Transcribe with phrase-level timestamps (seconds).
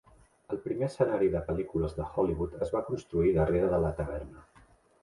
[0.55, 4.47] El primer escenari de pel·lícules de Hollywood es va construir darrere de la taverna.